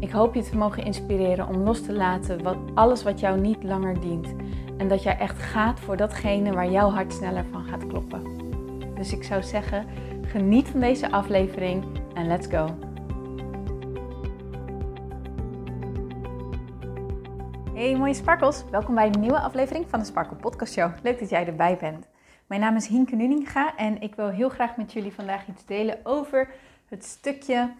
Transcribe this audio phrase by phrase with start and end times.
[0.00, 3.62] Ik hoop je te mogen inspireren om los te laten wat, alles wat jou niet
[3.62, 4.34] langer dient.
[4.76, 8.22] En dat jij echt gaat voor datgene waar jouw hart sneller van gaat kloppen.
[8.94, 9.86] Dus ik zou zeggen,
[10.22, 12.76] geniet van deze aflevering en let's go.
[17.74, 20.90] Hey mooie sparkels, welkom bij een nieuwe aflevering van de Sparkle Podcast Show.
[21.02, 22.08] Leuk dat jij erbij bent.
[22.46, 25.98] Mijn naam is Hinke Nuninga en ik wil heel graag met jullie vandaag iets delen
[26.02, 26.48] over
[26.88, 27.70] het stukje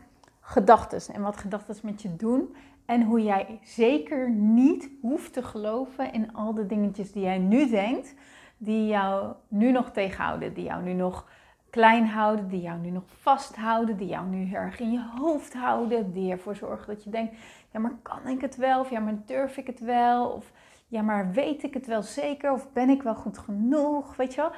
[0.48, 2.54] gedachten en wat gedachten met je doen.
[2.86, 7.70] En hoe jij zeker niet hoeft te geloven in al de dingetjes die jij nu
[7.70, 8.14] denkt,
[8.56, 11.26] die jou nu nog tegenhouden, die jou nu nog
[11.70, 16.12] klein houden, die jou nu nog vasthouden, die jou nu erg in je hoofd houden,
[16.12, 17.36] die ervoor zorgen dat je denkt,
[17.72, 18.80] ja maar kan ik het wel?
[18.80, 20.28] Of ja maar durf ik het wel?
[20.28, 20.52] Of
[20.86, 22.52] ja maar weet ik het wel zeker?
[22.52, 24.16] Of ben ik wel goed genoeg?
[24.16, 24.52] Weet je wel?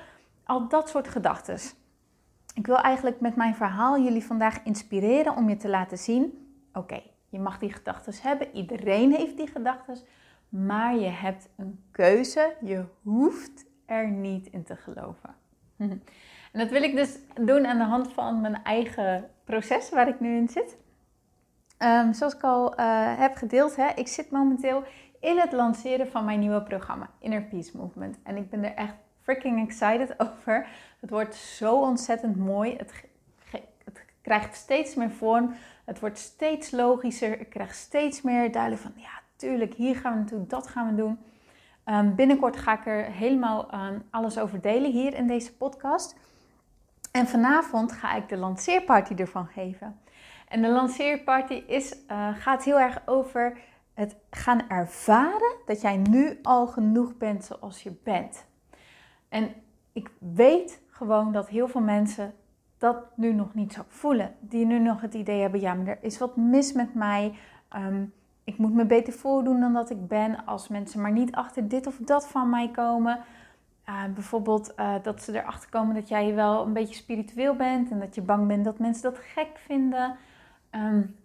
[0.44, 1.58] Al dat soort gedachten.
[2.54, 7.02] Ik wil eigenlijk met mijn verhaal jullie vandaag inspireren om je te laten zien: oké,
[7.28, 9.96] je mag die gedachten hebben, iedereen heeft die gedachten,
[10.48, 12.56] maar je hebt een keuze.
[12.60, 15.34] Je hoeft er niet in te geloven.
[16.52, 20.20] En dat wil ik dus doen aan de hand van mijn eigen proces waar ik
[20.20, 20.76] nu in zit.
[21.78, 24.84] Um, zoals ik al uh, heb gedeeld, hè, ik zit momenteel
[25.20, 28.18] in het lanceren van mijn nieuwe programma, Inner Peace Movement.
[28.22, 30.66] En ik ben er echt freaking excited over.
[31.00, 32.76] Het wordt zo ontzettend mooi.
[32.76, 32.92] Het,
[33.84, 35.54] het krijgt steeds meer vorm.
[35.84, 37.40] Het wordt steeds logischer.
[37.40, 40.94] Ik krijg steeds meer duidelijk van, ja, tuurlijk, hier gaan we naartoe, dat gaan we
[40.94, 41.18] doen.
[41.84, 46.16] Um, binnenkort ga ik er helemaal um, alles over delen hier in deze podcast.
[47.12, 50.00] En vanavond ga ik de lanceerparty ervan geven.
[50.48, 53.58] En de lanceerparty is, uh, gaat heel erg over
[53.94, 58.44] het gaan ervaren dat jij nu al genoeg bent zoals je bent.
[59.30, 59.48] En
[59.92, 62.34] ik weet gewoon dat heel veel mensen
[62.78, 64.34] dat nu nog niet zo voelen.
[64.40, 67.34] Die nu nog het idee hebben, ja, maar er is wat mis met mij.
[67.76, 68.12] Um,
[68.44, 70.44] ik moet me beter voordoen dan dat ik ben.
[70.46, 73.18] Als mensen maar niet achter dit of dat van mij komen.
[73.88, 77.90] Uh, bijvoorbeeld uh, dat ze erachter komen dat jij wel een beetje spiritueel bent.
[77.90, 80.16] En dat je bang bent dat mensen dat gek vinden.
[80.70, 81.16] Um,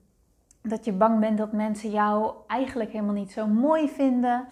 [0.61, 4.47] dat je bang bent dat mensen jou eigenlijk helemaal niet zo mooi vinden.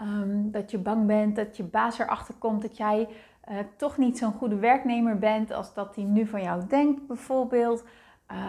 [0.00, 3.08] Um, dat je bang bent dat je baas erachter komt dat jij
[3.50, 7.84] uh, toch niet zo'n goede werknemer bent als dat hij nu van jou denkt, bijvoorbeeld.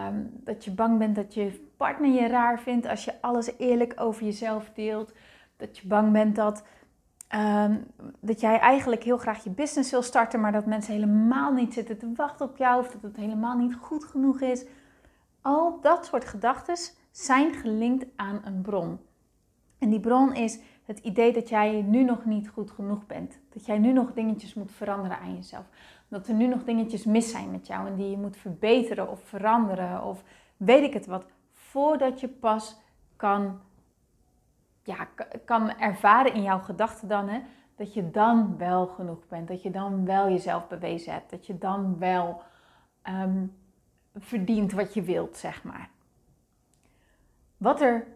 [0.08, 3.94] Um, dat je bang bent dat je partner je raar vindt als je alles eerlijk
[3.96, 5.12] over jezelf deelt.
[5.56, 6.64] Dat je bang bent dat,
[7.36, 7.86] um,
[8.20, 11.98] dat jij eigenlijk heel graag je business wil starten, maar dat mensen helemaal niet zitten
[11.98, 14.64] te wachten op jou of dat het helemaal niet goed genoeg is.
[15.40, 16.76] Al dat soort gedachten
[17.10, 18.98] zijn gelinkt aan een bron.
[19.78, 20.58] En die bron is
[20.88, 23.38] het idee dat jij nu nog niet goed genoeg bent.
[23.48, 25.64] Dat jij nu nog dingetjes moet veranderen aan jezelf.
[26.08, 29.20] Dat er nu nog dingetjes mis zijn met jou en die je moet verbeteren of
[29.22, 30.22] veranderen of
[30.56, 31.26] weet ik het wat.
[31.52, 32.76] Voordat je pas
[33.16, 33.60] kan,
[34.82, 35.08] ja,
[35.44, 37.40] kan ervaren in jouw gedachten dan, hè,
[37.76, 39.48] dat je dan wel genoeg bent.
[39.48, 41.30] Dat je dan wel jezelf bewezen hebt.
[41.30, 42.42] Dat je dan wel
[43.08, 43.56] um,
[44.14, 45.90] verdient wat je wilt, zeg maar.
[47.56, 48.06] Wat er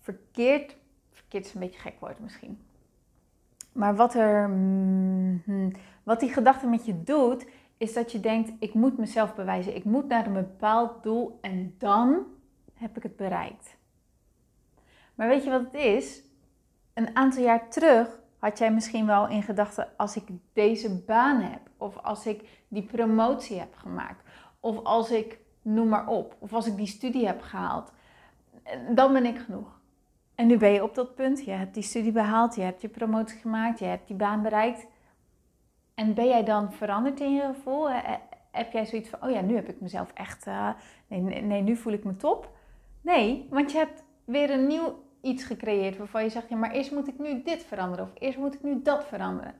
[0.00, 0.76] verkeerd
[1.40, 2.58] is een beetje gek woord misschien.
[3.72, 5.72] Maar wat, er, mm,
[6.02, 7.46] wat die gedachte met je doet,
[7.76, 11.74] is dat je denkt: ik moet mezelf bewijzen, ik moet naar een bepaald doel en
[11.78, 12.26] dan
[12.74, 13.76] heb ik het bereikt.
[15.14, 16.22] Maar weet je wat het is?
[16.94, 21.60] Een aantal jaar terug had jij misschien wel in gedachten: als ik deze baan heb,
[21.76, 24.28] of als ik die promotie heb gemaakt,
[24.60, 27.92] of als ik noem maar op, of als ik die studie heb gehaald,
[28.94, 29.80] dan ben ik genoeg.
[30.34, 31.44] En nu ben je op dat punt.
[31.44, 34.86] Je hebt die studie behaald, je hebt je promotie gemaakt, je hebt die baan bereikt.
[35.94, 37.90] En ben jij dan veranderd in je gevoel?
[38.50, 40.68] Heb jij zoiets van, oh ja, nu heb ik mezelf echt, uh,
[41.06, 42.56] nee, nee, nu voel ik me top?
[43.00, 46.90] Nee, want je hebt weer een nieuw iets gecreëerd waarvan je zegt, ja, maar eerst
[46.92, 49.54] moet ik nu dit veranderen of eerst moet ik nu dat veranderen.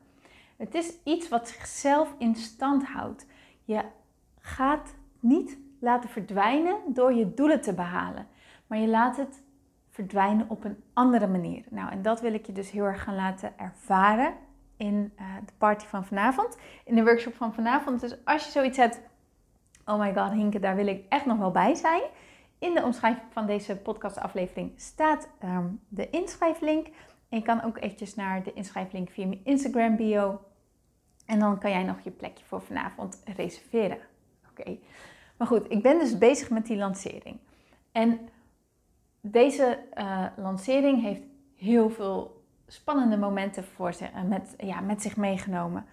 [0.56, 3.26] Het is iets wat zichzelf in stand houdt.
[3.64, 3.82] Je
[4.38, 8.26] gaat niet laten verdwijnen door je doelen te behalen,
[8.66, 9.42] maar je laat het
[9.94, 11.64] verdwijnen op een andere manier.
[11.70, 14.34] Nou, en dat wil ik je dus heel erg gaan laten ervaren
[14.76, 18.00] in uh, de party van vanavond, in de workshop van vanavond.
[18.00, 19.00] Dus als je zoiets hebt,
[19.86, 22.02] oh my god, Hinke, daar wil ik echt nog wel bij zijn.
[22.58, 26.86] In de omschrijving van deze podcastaflevering staat ehm, de inschrijflink.
[27.28, 30.40] Je kan ook eventjes naar de inschrijflink via mijn Instagram bio.
[31.26, 33.98] En dan kan jij nog je plekje voor vanavond reserveren.
[34.50, 34.76] Oké.
[35.36, 37.38] Maar goed, ik ben dus bezig met die lancering.
[37.92, 38.28] En
[39.26, 41.22] deze uh, lancering heeft
[41.56, 45.84] heel veel spannende momenten voor zich, uh, met, ja, met zich meegenomen.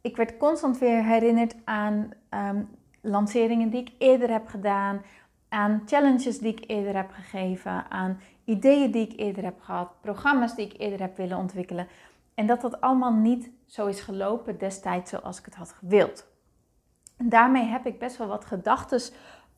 [0.00, 2.68] Ik werd constant weer herinnerd aan um,
[3.00, 5.02] lanceringen die ik eerder heb gedaan,
[5.48, 10.54] aan challenges die ik eerder heb gegeven, aan ideeën die ik eerder heb gehad, programma's
[10.54, 11.88] die ik eerder heb willen ontwikkelen.
[12.34, 16.26] En dat dat allemaal niet zo is gelopen destijds zoals ik het had gewild.
[17.16, 19.00] En daarmee heb ik best wel wat gedachten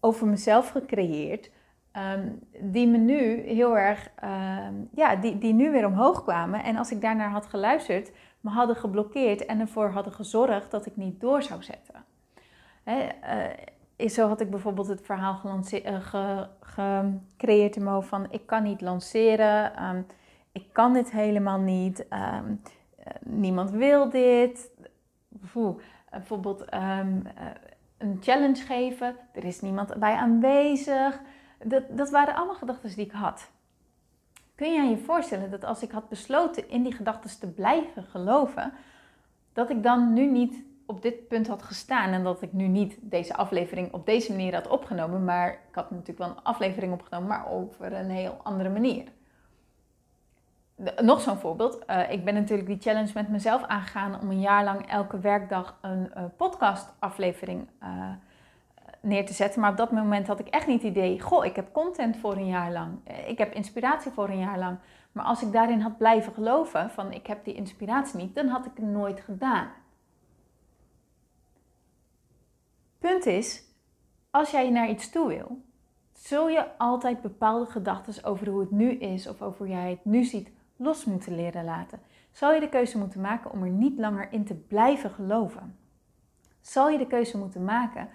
[0.00, 1.50] over mezelf gecreëerd.
[1.92, 2.28] Ehm,
[2.60, 6.64] die me nu heel erg, ehm, ja, die, die nu weer omhoog kwamen.
[6.64, 10.96] En als ik daarnaar had geluisterd, me hadden geblokkeerd en ervoor hadden gezorgd dat ik
[10.96, 12.04] niet door zou zetten.
[12.82, 13.08] Hè,
[13.98, 15.40] uh, zo had ik bijvoorbeeld het verhaal
[15.72, 20.06] uh, gecreëerd in hoofd van ik kan niet lanceren, um,
[20.52, 22.60] ik kan dit helemaal niet, um,
[23.20, 24.70] niemand wil dit.
[25.28, 26.64] Bijvoorbeeld
[27.98, 31.20] een challenge geven, er is niemand bij aanwezig.
[31.64, 33.50] Dat, dat waren allemaal gedachten die ik had.
[34.54, 38.72] Kun je je voorstellen dat als ik had besloten in die gedachten te blijven geloven,
[39.52, 42.98] dat ik dan nu niet op dit punt had gestaan en dat ik nu niet
[43.00, 47.28] deze aflevering op deze manier had opgenomen, maar ik had natuurlijk wel een aflevering opgenomen,
[47.28, 49.04] maar over een heel andere manier.
[51.02, 51.78] nog zo'n voorbeeld.
[51.86, 55.78] Uh, ik ben natuurlijk die challenge met mezelf aangegaan om een jaar lang elke werkdag
[55.80, 58.10] een uh, podcast aflevering uh,
[59.02, 59.60] neer te zetten.
[59.60, 62.37] Maar op dat moment had ik echt niet het idee, goh, ik heb content voor
[62.37, 63.08] een jaar lang.
[63.26, 64.78] Ik heb inspiratie voor een jaar lang.
[65.12, 68.66] Maar als ik daarin had blijven geloven van ik heb die inspiratie niet, dan had
[68.66, 69.69] ik het nooit gedaan.
[72.99, 73.62] Punt is,
[74.31, 75.62] als jij naar iets toe wil,
[76.12, 80.05] zul je altijd bepaalde gedachten over hoe het nu is of over hoe jij het
[80.05, 82.00] nu ziet los moeten leren laten.
[82.31, 85.78] Zal je de keuze moeten maken om er niet langer in te blijven geloven?
[86.60, 88.08] Zal je de keuze moeten maken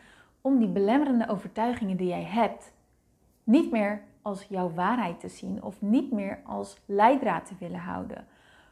[0.47, 2.71] om die belemmerende overtuigingen die jij hebt
[3.43, 8.27] niet meer als jouw waarheid te zien of niet meer als leidraad te willen houden.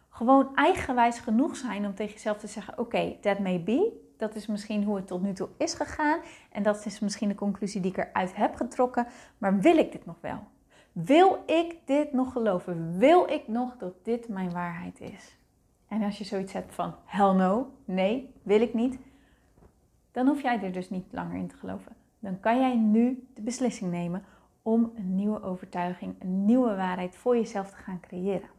[0.10, 4.04] Gewoon eigenwijs genoeg zijn om tegen jezelf te zeggen: Oké, okay, that may be.
[4.18, 6.20] Dat is misschien hoe het tot nu toe is gegaan.
[6.52, 9.08] En dat is misschien de conclusie die ik eruit heb getrokken.
[9.38, 10.40] Maar wil ik dit nog wel?
[10.92, 12.98] Wil ik dit nog geloven?
[12.98, 15.38] Wil ik nog dat dit mijn waarheid is?
[15.88, 18.98] En als je zoiets hebt van hell no, nee, wil ik niet,
[20.16, 21.96] dan hoef jij er dus niet langer in te geloven.
[22.20, 24.24] Dan kan jij nu de beslissing nemen
[24.62, 28.50] om een nieuwe overtuiging, een nieuwe waarheid voor jezelf te gaan creëren.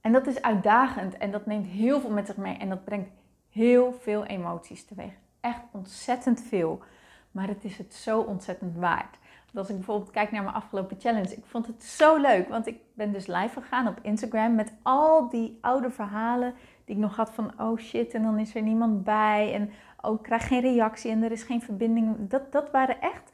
[0.00, 3.10] En dat is uitdagend en dat neemt heel veel met zich mee en dat brengt
[3.48, 5.12] heel veel emoties teweeg.
[5.40, 6.82] Echt ontzettend veel.
[7.30, 9.18] Maar het is het zo ontzettend waard.
[9.44, 12.48] Want als ik bijvoorbeeld kijk naar mijn afgelopen challenge, ik vond het zo leuk.
[12.48, 16.54] Want ik ben dus live gegaan op Instagram met al die oude verhalen
[16.86, 20.22] die ik nog had van oh shit en dan is er niemand bij en oh
[20.22, 22.16] krijg geen reactie en er is geen verbinding.
[22.28, 23.32] Dat, dat waren echt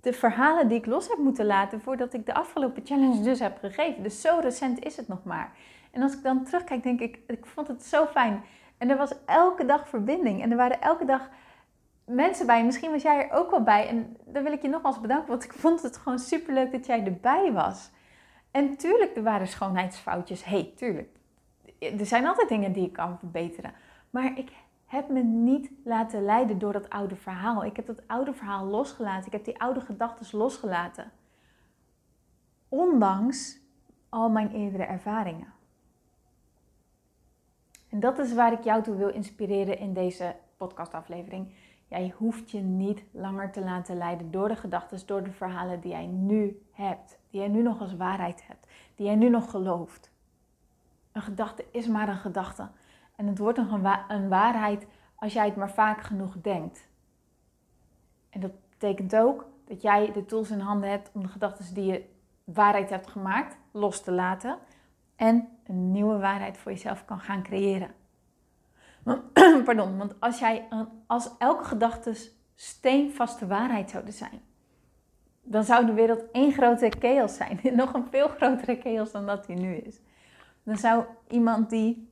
[0.00, 3.58] de verhalen die ik los heb moeten laten voordat ik de afgelopen challenge dus heb
[3.58, 4.02] gegeven.
[4.02, 5.52] Dus zo recent is het nog maar.
[5.90, 8.42] En als ik dan terugkijk, denk ik, ik vond het zo fijn.
[8.78, 10.42] En er was elke dag verbinding.
[10.42, 11.28] En er waren elke dag
[12.04, 12.64] mensen bij.
[12.64, 13.88] Misschien was jij er ook wel bij.
[13.88, 17.04] En dan wil ik je nogmaals bedanken, want ik vond het gewoon superleuk dat jij
[17.04, 17.90] erbij was.
[18.50, 20.44] En tuurlijk, er waren schoonheidsfoutjes.
[20.44, 21.20] hey, tuurlijk.
[21.82, 23.72] Er zijn altijd dingen die ik kan verbeteren.
[24.10, 24.52] Maar ik
[24.86, 27.64] heb me niet laten leiden door dat oude verhaal.
[27.64, 29.26] Ik heb dat oude verhaal losgelaten.
[29.26, 31.12] Ik heb die oude gedachten losgelaten.
[32.68, 33.60] Ondanks
[34.08, 35.52] al mijn eerdere ervaringen.
[37.88, 41.54] En dat is waar ik jou toe wil inspireren in deze podcastaflevering.
[41.88, 45.90] Jij hoeft je niet langer te laten leiden door de gedachten, door de verhalen die
[45.90, 47.18] jij nu hebt.
[47.30, 48.66] Die jij nu nog als waarheid hebt.
[48.94, 50.11] Die jij nu nog gelooft.
[51.12, 52.68] Een gedachte is maar een gedachte.
[53.16, 53.72] En het wordt nog
[54.08, 56.88] een, waarheid als jij het maar vaak genoeg denkt.
[58.30, 61.84] En dat betekent ook dat jij de tools in handen hebt om de gedachten die
[61.84, 62.04] je
[62.44, 64.58] waarheid hebt gemaakt los te laten
[65.16, 67.90] en een nieuwe waarheid voor jezelf kan gaan creëren.
[69.64, 70.68] Pardon, want als, jij,
[71.06, 72.14] als elke gedachte
[72.54, 74.42] steenvaste waarheid zouden zijn,
[75.42, 77.60] dan zou de wereld één grote chaos zijn.
[77.74, 80.00] Nog een veel grotere chaos dan dat die nu is.
[80.62, 82.08] Dan zou iemand die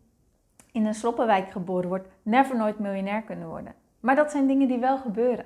[0.73, 3.75] in een sloppenwijk geboren wordt, never nooit miljonair kunnen worden.
[4.01, 5.45] Maar dat zijn dingen die wel gebeuren.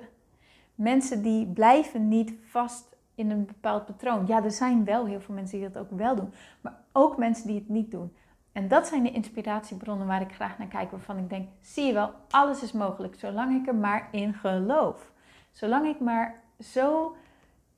[0.75, 4.27] Mensen die blijven niet vast in een bepaald patroon.
[4.27, 7.47] Ja, er zijn wel heel veel mensen die dat ook wel doen, maar ook mensen
[7.47, 8.15] die het niet doen.
[8.51, 11.93] En dat zijn de inspiratiebronnen waar ik graag naar kijk, waarvan ik denk, zie je
[11.93, 15.11] wel, alles is mogelijk, zolang ik er maar in geloof.
[15.51, 17.15] Zolang ik maar zo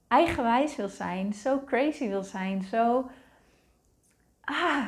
[0.07, 3.09] eigenwijs wil zijn, zo crazy wil zijn, zo.
[4.43, 4.85] Ah,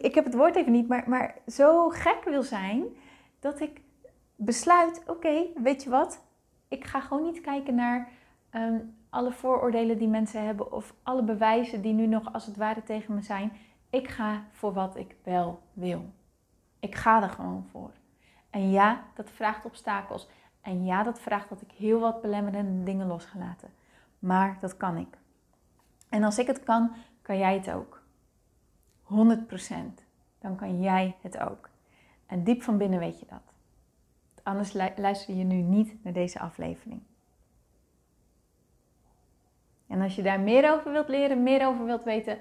[0.00, 2.84] ik heb het woord even niet, maar, maar zo gek wil zijn
[3.38, 3.80] dat ik
[4.36, 6.24] besluit: oké, weet je wat?
[6.68, 8.08] Ik ga gewoon niet kijken naar
[8.50, 8.78] ehm,
[9.10, 13.14] alle vooroordelen die mensen hebben of alle bewijzen die nu nog als het ware tegen
[13.14, 13.52] me zijn.
[13.90, 16.04] Ik ga voor wat ik wel wil.
[16.80, 17.90] Ik ga er gewoon voor.
[18.50, 20.28] En ja, dat vraagt obstakels.
[20.60, 23.70] En ja, dat vraagt dat ik heel wat belemmerende dingen los ga laten.
[24.18, 25.18] Maar dat kan ik.
[26.08, 27.99] En als ik het kan, kan jij het ook.
[29.10, 29.14] 100%.
[30.38, 31.68] Dan kan jij het ook.
[32.26, 33.52] En diep van binnen weet je dat.
[34.42, 37.00] Anders luister je nu niet naar deze aflevering.
[39.86, 42.38] En als je daar meer over wilt leren, meer over wilt weten,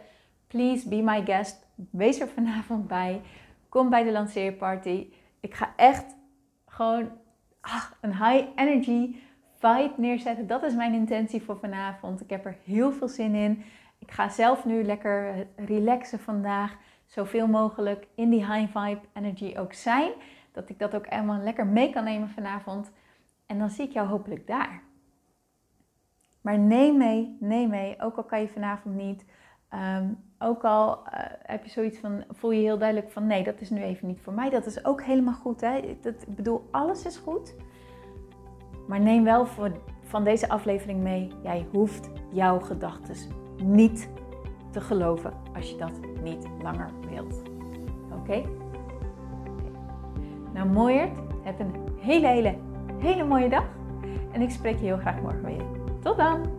[0.47, 1.67] please be my guest.
[1.89, 3.21] Wees er vanavond bij.
[3.69, 5.07] Kom bij de lanceerparty.
[5.39, 6.15] Ik ga echt
[6.65, 7.09] gewoon
[7.61, 9.15] ach, een high energy
[9.57, 10.47] vibe neerzetten.
[10.47, 12.21] Dat is mijn intentie voor vanavond.
[12.21, 13.63] Ik heb er heel veel zin in.
[13.99, 16.77] Ik ga zelf nu lekker relaxen vandaag.
[17.05, 20.11] Zoveel mogelijk in die high vibe energy ook zijn.
[20.51, 22.91] Dat ik dat ook helemaal lekker mee kan nemen vanavond.
[23.45, 24.81] En dan zie ik jou hopelijk daar.
[26.41, 28.01] Maar neem mee, neem mee.
[28.01, 29.25] Ook al kan je vanavond niet.
[29.69, 30.07] Ehm,
[30.39, 33.69] ook al eh, heb je zoiets van, voel je heel duidelijk van nee, dat is
[33.69, 34.49] nu even niet voor mij.
[34.49, 35.61] Dat is ook helemaal goed.
[35.61, 35.97] Hè?
[36.01, 37.55] Dat, ik bedoel, alles is goed.
[38.87, 39.71] Maar neem wel voor,
[40.03, 43.15] van deze aflevering mee, jij hoeft jouw gedachten
[43.63, 44.09] niet
[44.71, 45.91] te geloven als je dat
[46.23, 47.41] niet langer wilt.
[48.11, 48.41] Oké?
[50.53, 51.17] Nou, mooiert.
[51.43, 52.55] Heb een hele, hele,
[52.97, 53.65] hele mooie dag.
[54.31, 55.63] En ik spreek je heel graag morgen weer.
[56.01, 56.58] Tot dan!